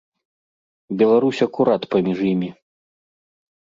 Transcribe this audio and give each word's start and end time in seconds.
Беларусь 1.01 1.43
акурат 1.47 1.81
паміж 1.93 2.19
імі. 2.31 2.49